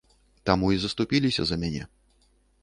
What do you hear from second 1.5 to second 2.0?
за мяне.